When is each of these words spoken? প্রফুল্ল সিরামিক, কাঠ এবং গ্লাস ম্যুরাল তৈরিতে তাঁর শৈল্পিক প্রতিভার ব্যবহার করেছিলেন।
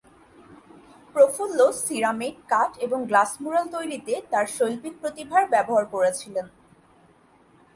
প্রফুল্ল 1.15 1.59
সিরামিক, 1.83 2.35
কাঠ 2.49 2.71
এবং 2.85 2.99
গ্লাস 3.09 3.31
ম্যুরাল 3.41 3.65
তৈরিতে 3.75 4.13
তাঁর 4.31 4.45
শৈল্পিক 4.57 4.93
প্রতিভার 5.01 5.43
ব্যবহার 5.53 5.85
করেছিলেন। 5.85 6.45